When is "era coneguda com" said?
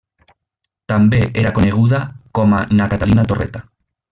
1.41-2.57